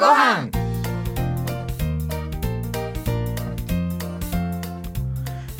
[0.00, 0.50] ごはん。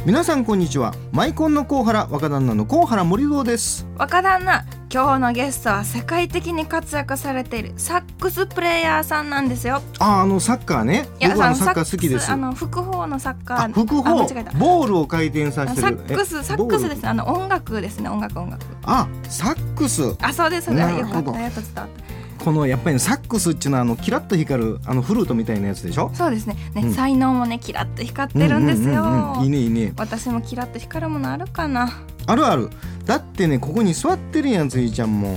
[0.06, 0.95] 皆さんこんにちは。
[1.12, 3.87] マイコンのコウハラ若旦那のコウハラ森堂です。
[3.98, 9.83] 若旦那今日のゲストは世界的に活躍されているサックスプレイヤーさんなんですよ。
[9.99, 11.07] ああのサッカーね。
[11.21, 12.31] 僕あのサッカー好きです。
[12.31, 13.72] あの複方のサッカー。
[13.75, 14.25] 複方？
[14.59, 18.09] ボールを回転させてるサックスサックスですあの音楽ですね。
[18.09, 18.65] 音楽音楽。
[18.84, 20.16] あサックス。
[20.23, 20.98] あそうですそうです。
[20.98, 21.38] よかった。
[21.38, 22.09] やっと伝わった
[22.45, 26.11] このやっぱり、ね、サックスっていうのはあのキラッと光るあのフルートみたいなやつでしょ？
[26.15, 26.57] そうですね。
[26.75, 29.93] ね、うん、才能もねキラッと光ってるんですよ、うんうん、いいねいいね。
[29.97, 32.03] 私もキラッと光るものあるかな。
[32.27, 32.71] あるある。
[33.05, 35.37] だってねここに座ってるやんついちゃんも。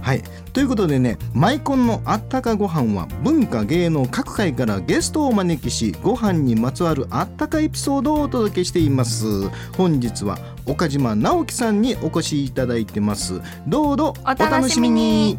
[0.00, 0.22] はい。
[0.52, 9.48] ということでねマイコンのあったかご飯は文化芸能各界からゲストをお招きしご飯にまつわるあったかエピソードをお届けしています。
[9.76, 13.40] 本日は岡島直樹さんにお越しいただいてます。
[13.66, 15.38] どうぞお楽しみに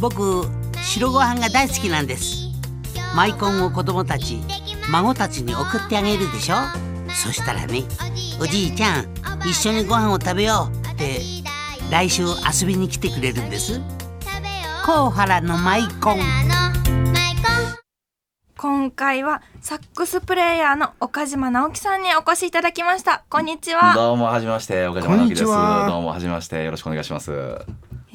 [0.00, 0.44] 僕
[0.82, 2.48] 白ご飯が大好きなんです。
[3.16, 4.40] マイコンを子供たち
[4.90, 6.56] 孫たちに送ってあげるでしょ？
[7.08, 7.82] そしたらね
[8.40, 9.08] おじいちゃん
[9.40, 11.20] 一緒にご飯を食べようって
[11.90, 13.80] 来週遊びに来てくれるんです。
[14.86, 16.18] 甲原のマイコン
[18.56, 23.24] 今回はサックスプレイヤーの岡島直樹さんにお越しいただきました。
[23.28, 23.94] こんにちは。
[23.94, 25.44] どうもはじめまして岡島直樹です。
[25.44, 26.64] どうもはじめまして。
[26.64, 27.32] よろしくお願いします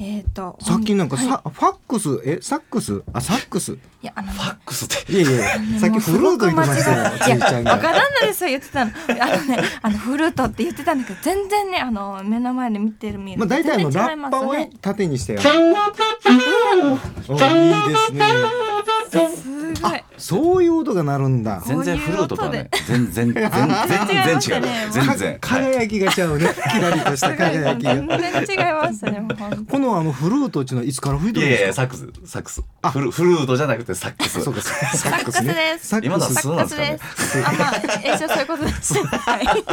[0.06, 2.20] えっ、ー、とさっきなんかさ、はい、ファックス？
[2.26, 3.02] えサックス？
[3.14, 3.72] あサックス？
[3.72, 5.12] いやあのファックスって。
[5.12, 7.72] いやいやさっきフルート言ってましたよちいちゃんが。
[7.72, 8.90] 若旦那ですよ言ってたの。
[8.92, 13.38] あのねあのフルートって言ってたんだけど全然ねあの目の前で見てる見る。
[13.38, 15.40] まあ大体あのラッパを縦にしてよ。
[17.28, 19.53] おいいですね
[20.16, 21.60] そういう音が鳴るんだ。
[21.66, 24.64] 全然フルートとはね全然全然全然違う。
[24.92, 25.38] 全然。
[25.40, 26.46] 輝きがちゃうね。
[26.72, 27.94] キラリとした輝きが。
[27.94, 28.06] 全
[28.46, 29.26] 然違いますね
[29.70, 31.72] このあのフルートっていうのはいつから吹いてるんですか？
[31.74, 32.08] サックス。
[32.26, 32.62] サックス。
[32.92, 34.40] フルフルートじゃなくてサックス。
[34.42, 34.70] そうかサ
[35.10, 35.78] ックスね。
[36.02, 36.98] 今のは素なんですかね？
[37.46, 37.74] あまあ
[38.14, 38.72] 一応そういうことで。
[38.82, 38.94] す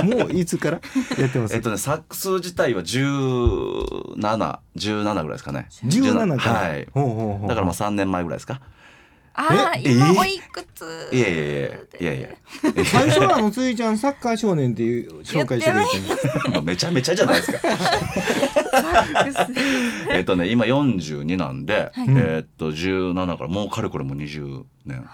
[0.03, 0.79] もういつから
[1.19, 1.55] やってます？
[1.55, 3.05] えっとねサックス自体は十
[4.17, 5.67] 七十七ぐらいですかね。
[5.85, 6.87] 十七はい。
[7.47, 8.59] だからまあ三年前ぐらいですか
[9.33, 11.53] ああ、今おいくついやいやいや
[11.99, 12.29] いやいや。
[12.85, 15.85] 最初はあのついちゃんサッカー少年っていう紹介してくれ
[16.53, 17.59] て めちゃめちゃじゃないですか。
[20.11, 25.07] えっとね今42なんで、はい、えっと17からもうかれこれも20年。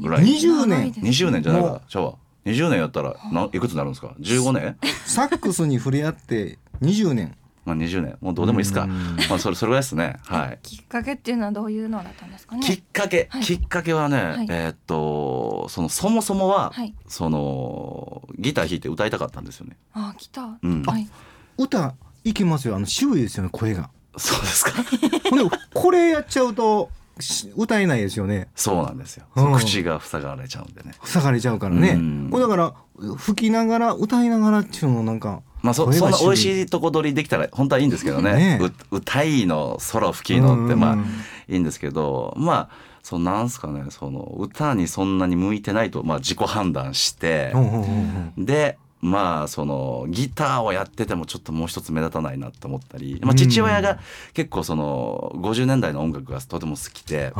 [0.00, 0.24] ぐらい。
[0.24, 0.90] 20年。
[0.92, 1.80] 20年じゃないか。
[1.88, 2.16] シャワー
[2.46, 4.76] 20年やったらないくつになるんですか？15年？
[5.04, 8.16] サックスに触れ合って20年まあ、20年。
[8.20, 12.62] もうどうでもいいですか、まあ、それそれぐらいですね、はい、きっかけっていうのはどういうのだったんですかね。
[12.66, 19.76] きっかけ、はい、きっかけはね、はい、えー、っとそのそもそもは、はい、そのギター弾いて歌いたかったんですよね。
[19.92, 21.08] あギター、うん、はい、
[21.58, 21.94] 歌
[22.24, 22.76] いきますよ。
[22.76, 23.90] あの周囲ですよね声が。
[24.16, 24.72] そうですか。
[25.74, 26.90] これやっちゃうと
[27.56, 28.48] 歌えないですよね。
[28.54, 30.94] そうなんですよ、うん、口が塞がれちゃうんでね。
[31.04, 32.74] 塞がれちゃうからね、うん、これだから
[33.16, 38.58] 吹きながら歌いながらっていうのもなんかまあそそんな美味しいとこ取りできたら本当はいいんですけどね。
[38.58, 40.96] ね歌いのソロ吹きのってまあ
[41.48, 47.52] いいんですけどまあそのなんすかねその歌にそんなに向いてないとまあ自己判断して
[48.36, 53.98] でまあそのギターをやっててもちょっともう一つ目立たないなと思ったり、まあ、父親が
[54.34, 57.32] 結構その50年代の音楽がとても好きで、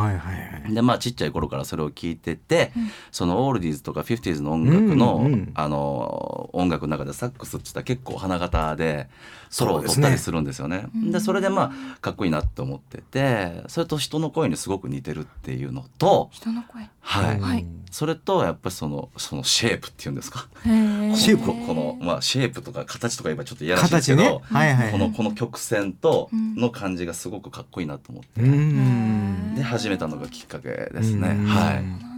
[0.71, 2.73] でまあちっちゃい頃からそれを聞いてて、
[3.11, 9.09] そのオールディーズとかフィフティーズの音楽の、あの音楽の中でサックスって言ったら結構花形で
[9.51, 10.87] ソロを取ったりするんですよね。
[10.95, 16.89] でそれでまあかっこいいなって思っててそれと人の声にすごく似てるっていうのと人の声。
[17.01, 20.47] はい、はい、それとやっぱりそのそのシェイプっていうんですか。
[20.65, 24.41] シェイプこの、まあ、シェイプとか形とか今ちょっと嫌らしいですけど、ね。
[24.45, 28.41] はいはい、このこの曲線との感じがすごくかっこいいなと思って、
[29.57, 31.29] で始めたのがきっかけですね。
[31.47, 32.11] はい。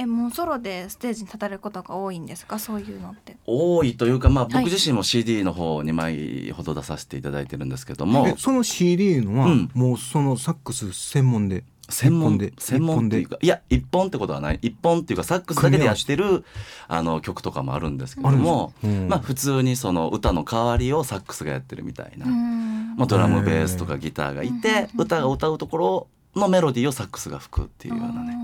[0.00, 2.58] えもうソロでステージに立たれることが多いんですか？
[2.58, 3.36] そういうのって。
[3.46, 7.22] 多いというかまあ僕自身も CD の方2枚ほど出させてい。
[7.22, 14.58] ただいてるんですけども、その CD のは、もうそのサックス専門で専門で専門っていうかいや一本ってことはない。
[14.62, 16.44] 一本っていうかサックスだけでやってる
[16.86, 19.08] あの曲とかもあるんですけども、うん。
[19.08, 22.96] まあ普通にその歌の代わりをサックスがやってるみたいな、うん。
[22.96, 25.04] まあ、ドラムベースとかギターがいてうん。
[25.04, 26.06] 歌が歌うところ
[26.36, 28.36] のメロディーをサックスが吹くっていうようなね。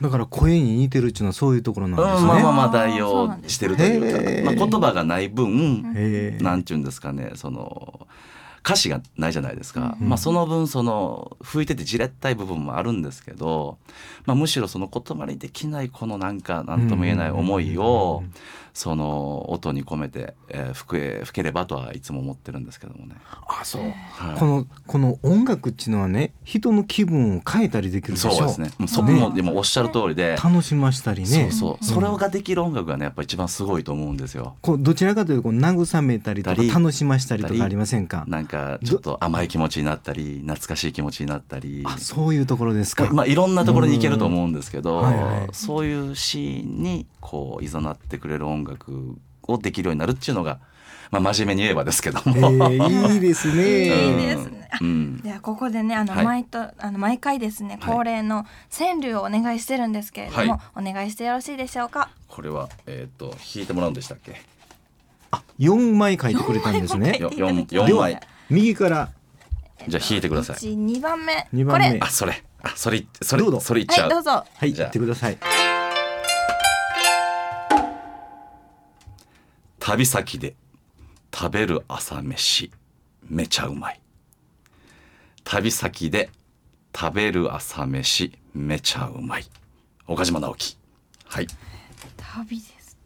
[0.00, 2.20] だから声に似てるっていうのはそういうところなんですね。
[2.20, 8.01] うん、まあまあまあ代用してるというか、まあ、言葉がない分、なんちゅうんですかねその
[8.64, 10.08] 歌詞がないじゃないですか、うん。
[10.08, 13.78] まあ、その分その吹いててじれったい部分もあるんですけど、
[14.24, 18.22] まあ、むしろその言葉にできないこのなんか何とも言えない思いを
[18.74, 23.16] その音に込めて、えー吹け吹ければとはいつも思ってるんですけどもね。
[23.46, 23.82] あそう。
[23.82, 24.38] はい。
[24.38, 28.70] このこの音楽っていうのはね人の気分を変えたりできるでしょそうですね。
[28.78, 29.20] もうそこね。
[29.20, 31.26] もでもおっしゃる通りで、楽しましたりね。
[31.26, 31.86] そうそう、ん。
[31.86, 34.56] それができる音楽がねやっぱ一番すごいと思うんですよ。
[34.62, 38.24] こうどちらかというとこう慰めたりとか楽しましたりとかありませんか？
[38.26, 41.82] なんかちょっと甘い気持ちになったり懐かしい気持ちになったり。
[41.84, 45.02] あそういうところですか、まあ、いろんなところに行けると思うんですけど、うん。
[45.02, 45.48] はいはい。
[45.52, 48.61] そういうシーンにこういざなってくれる音楽
[49.42, 50.60] をできるようになるっていうのが、
[51.10, 52.50] まあ、真面目に言えばですけどえも。
[52.70, 53.62] ー、いいですね、
[54.10, 54.68] いいですね。
[54.72, 55.20] あうん。
[55.20, 56.24] ではここでねあの、はい。
[56.24, 57.94] 毎とあの毎回ですねはい。
[57.94, 62.08] 恒例の川柳をお願いしてるんですけれども、お願いしてよろしいでしょうか？
[62.28, 64.40] これは、えっ、と弾いてもらうんでしたっけ
[65.58, 67.18] ？4枚書いてくれたんですね。
[67.20, 68.20] 四四枚。
[68.48, 69.10] 右から。
[69.88, 70.56] じゃあ弾いてください。
[70.56, 71.46] 一二番目。
[71.52, 71.88] 二番目。
[71.88, 72.00] これ。
[72.00, 72.42] あそれ。
[72.62, 73.60] あそれそれどうぞ。
[73.60, 74.30] それいっちゃう、はいどうぞ。
[74.30, 74.90] はいじゃあ。
[74.90, 75.81] 言ってください
[79.84, 80.54] 旅先で
[81.34, 82.70] 食べる朝飯
[83.28, 84.00] めちゃうまい。
[85.42, 86.30] 旅先で
[86.96, 89.44] 食べる朝飯めちゃうまい。
[90.06, 90.76] 岡島直樹。
[91.24, 91.48] はい。
[92.16, 92.96] 旅です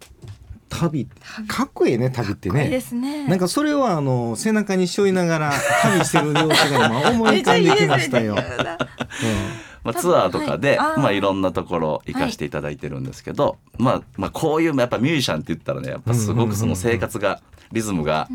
[0.68, 1.08] 旅。
[1.08, 1.46] 旅。
[1.48, 3.26] かっこいいね旅ってこれでねすね。
[3.26, 5.52] なんかそれはあの背中に背負いながら
[5.82, 8.34] 旅してる様子が今思い浮かんできましたよ。
[8.36, 8.84] めっちゃいいで
[9.16, 17.40] すねまあ、ツアーとかで、はいまあ、いろんなところ行かせていただいてるんですけど、まあ、まあこういうやっぱミュージシャンって言ったらねやっぱすごくその生活が
[17.72, 18.28] リズムが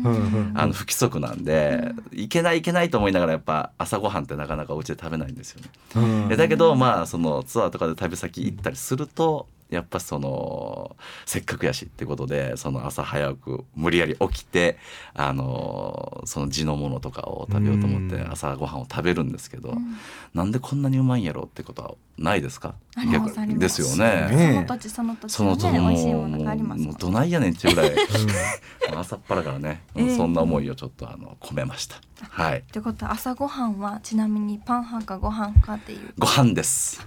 [0.54, 5.62] あの不規則なんでいけないいけないと思いながらやっぱ朝ごはんってなかなかお家で食べないんですよ
[6.02, 6.36] ね。
[6.36, 14.76] だけどまあそのツアーとかで旅先行ったりするとやっぱそのせっかくやしってことでその朝早く無理やり起きて
[15.14, 18.32] あのその地のものとかを食べようと思ってうん。
[18.32, 19.96] 朝ごはんを食べるんですけど、ん。
[20.34, 22.74] なんでこんなにうまいんやろってことはないですか？
[22.94, 23.58] ありますあります。
[23.60, 24.36] ですよね。
[24.36, 28.98] ねその土地その土地そのね美も味しいものうがありますどないやねんっていうぐらいうん。
[28.98, 30.16] 朝っぱらからね、ええ。
[30.16, 31.96] そんな思いをちょっとあの込めました。
[32.20, 36.12] はい、ということは朝ごはんはちなみにパン派かご飯かっていう。
[36.18, 37.00] ご飯です。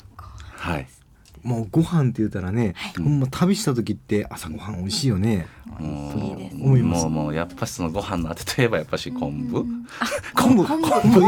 [0.58, 0.88] はい。
[1.46, 3.02] もうご飯って言ったらね、い。
[3.02, 5.46] ほんま旅した時って朝ごはん美味しいよね。
[5.80, 7.04] 思います。
[7.04, 9.64] もうもうやっぱしそのご飯のあてといえばやっぱし昆布？
[10.36, 11.22] 昆布昆布。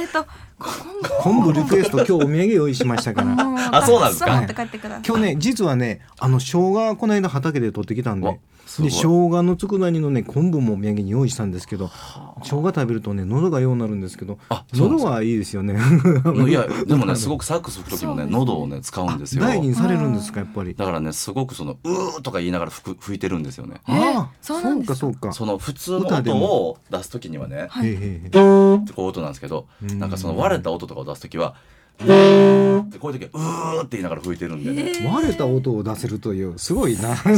[0.00, 0.24] えっと
[0.58, 0.72] 昆
[1.02, 1.22] 布。
[1.22, 3.34] 昆布リクエスト今日お土産用意しましたから。
[3.44, 4.42] もあそうなんですか？
[5.06, 8.38] 今日ね実はねあの生姜この間畑で取ってきたんで
[8.82, 11.90] で生姜の佃煮のね昆布もお土産に用意したんですけど
[12.42, 15.78] 生姜食べるとね喉がようになるんですけどあ喉はいいですよね。
[16.48, 19.42] いやでもね すごくサックス吹く時もね喉をね使うんですよ。
[19.44, 20.74] 大事にされるんですかやっぱり。
[20.74, 23.76] だからねすごくそのうーとか言いながら吹く吹いてるんですよね。
[23.88, 24.94] えーああそうか？
[24.94, 26.46] そうかその普通の歌で音も。
[26.70, 27.94] を出す時にはね、はい。
[28.32, 29.98] こう音なんですけど、うん。
[29.98, 31.54] なんかその割れた音とかを出す時は、
[31.98, 32.04] こ
[33.08, 34.92] ういう時はうーって言いながら吹いてるんでね。
[35.08, 37.10] 割れた音を出せるというすごいな。
[37.10, 37.36] だから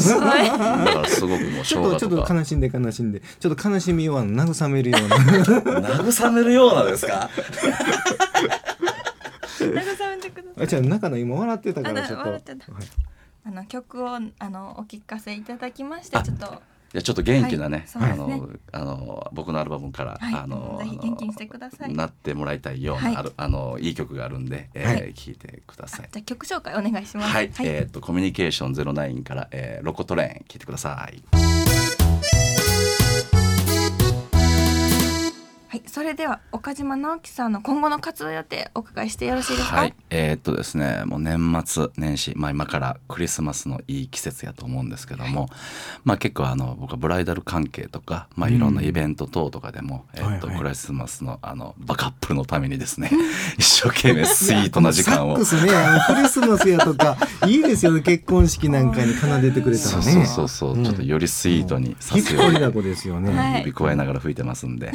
[1.09, 3.21] すごくもう生ちょっとちょっ姜と悲しんで悲しんで。
[3.21, 5.17] ちょっと悲しみをあの慰めるような。
[5.17, 7.29] 慰めるようなですか？
[9.61, 10.65] 慰めてください。
[10.65, 12.31] あじゃあ中の今笑ってたかあらちょっと。
[13.45, 16.61] あの曲をあのお聞かせいただきましてあちょっと
[16.95, 18.43] いやちょっと元気なね、はいそうですね。
[18.73, 21.93] あのあの僕のアルバムから、はいあの元気にしてください。
[21.93, 23.17] なってもらいたいような、はい。
[23.17, 25.13] あるあのいい曲があるんで、えーはい。
[25.13, 26.09] 聞いてください。
[26.13, 27.29] じゃあ曲紹介お願いします。
[27.29, 31.23] はい、えっ、とコミュニケーションゼロナインから、えー、ロコトレーン聞いてください。
[35.77, 39.77] はい、それでは岡島直樹さんの今後の活動予定お伺いしてよろしいですか？
[39.77, 45.51] はい、えーっとですねもう年末年始、まあ、今からクリスマスのいい季節やと思うんですけども、
[46.05, 53.11] まあ、結構あの僕はブライダル関係とか、まあ、いろんなイベント等とかでも、えーっとはいはいクリスマスのあのバカップルのためにですね
[53.59, 55.37] 一生懸命スイートな時間を。
[55.37, 60.13] ねクリスマスやとか いいですよね結婚式なんかに奏でてくれたそうらね。
[60.13, 64.93] そうそうそう、うんちょっとよりスイートにさせように張りだこですよね、はい指加えながら吹いてますんで、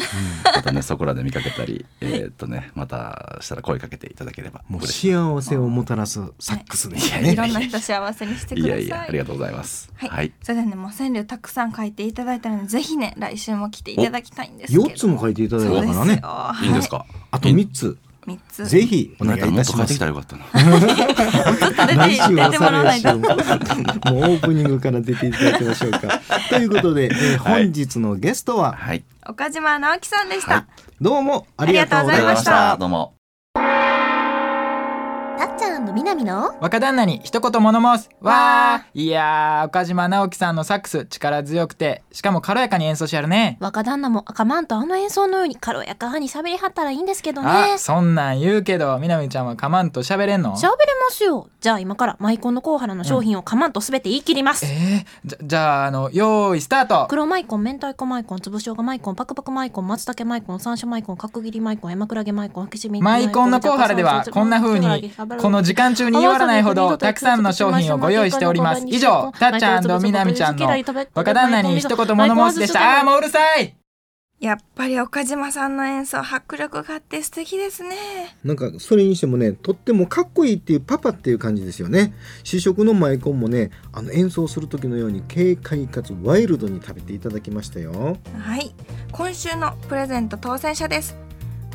[0.56, 7.36] またねそこらで見かけたり、えーっとねまたしたら声かけていただければもう幸せをもたらすサックスですよね、い。
[7.36, 8.84] ろんな人幸せにしてください。
[8.84, 9.92] いやいやありがとうございます。
[9.96, 10.34] はい、はい。
[10.42, 14.84] それではねもう川柳たくさん書いていただいたのでぜひね来週も来ていただきたいんですけど。
[14.86, 16.22] 4つも書いていただいたからね。
[16.64, 16.68] い。
[16.68, 17.06] いんですか。
[17.32, 18.68] あと3つ三つ。
[18.68, 20.46] ぜひお願いいたしますたらよかったな。
[21.96, 26.00] 来週は出てもらわないと再来週ももうオープニングから出ていただきましょうか。
[26.50, 27.64] ということで、えーはい。
[27.66, 29.04] 本日のゲストははい。
[29.28, 30.66] 岡島直樹さんでした、はい。
[31.00, 32.78] どうもありがとうございました。
[32.78, 33.21] どうも。
[35.42, 36.56] たっちゃんみなみの？
[36.60, 38.12] 若旦那に一言物申す。
[38.20, 39.02] わー。
[39.02, 43.58] いやー岡島直樹さんのサックス力強くてしかも軽やかに演奏しはるね。
[43.60, 47.48] 若旦那も赤マンとあの演奏のように軽やかに喋りはったらいいんですけどね。
[47.50, 50.56] あそんなん言うけどみなみちゃんはかまんと喋れんの？
[50.56, 50.70] 喋れ
[51.04, 51.50] ますよ。
[51.60, 57.08] じゃあ今からマイコンのコウハラの商品をかまんとすべて言い切ります、えー、じゃじゃああのよーいスタート。
[57.10, 62.70] 黒マイコン明太子マイコン粒しょうがマイコンパクパクマイコン松茸マイコン山椒マイコン角切りマイコン山クラゲマイコン
[63.02, 68.84] マイコンのコウハラではこんな風にこの時間中に言わらないほどたくさんの商品をご用意しております。
[68.88, 70.68] 以上たっちゃんみなみちゃんの
[71.14, 73.00] 若旦那に一言物申すでした。
[73.00, 73.76] あーもううるさい
[74.40, 78.36] やっぱり岡島さんの演奏迫力があって素敵ですね。
[78.44, 82.16] なんかそれにしてもねとってもかっこいいっていうパパっていう感じですよね。
[82.44, 88.18] 試食のマイコンもねあの演奏する時のように軽快かつワイルドに食べていただきましたよ。
[88.40, 88.74] はい。
[89.12, 91.16] 今週のプレゼント当選者です。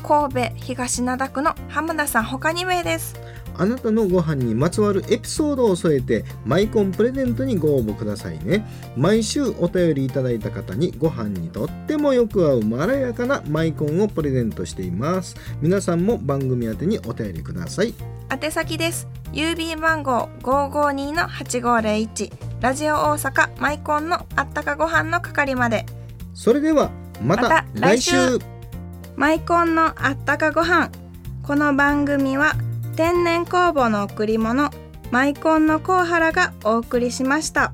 [0.03, 3.15] 神戸東灘区の浜田さん他2名です
[3.57, 8.65] あなたのご飯にまつわるエピソードを添えてマイコンプレゼントにご応募くださいね。
[8.95, 15.35] 毎週お便りいただいた方にご飯にとってもよく合うまろやかなマイコンをプレゼントしています。
[15.61, 17.93] 皆さんも番組宛てにお便りください。
[18.29, 19.07] 宛先です。
[19.33, 25.85] 郵便番号552-8501ラジオ大阪マイコンのあったかご飯の係まで。
[26.33, 28.11] それではまたまた来週。
[28.11, 28.39] 来週。
[29.15, 30.91] マイコンのあったかご飯。
[31.43, 32.55] この番組は
[32.97, 34.71] 天然酵母の贈り物
[35.11, 37.71] マイコンのコウハラがお送りしました。